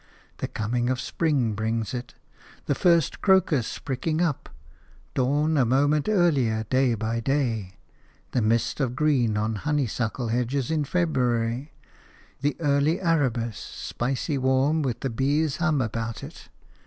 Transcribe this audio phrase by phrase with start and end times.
[0.39, 2.15] The coming of spring brings it–
[2.65, 4.49] the first crocus pricking up,
[5.13, 7.75] dawn a moment earlier day by day,
[8.31, 11.71] the mist of green on honeysuckle hedges in February,
[12.41, 16.49] the early arabis, spicily warm, with the bees' hum about it.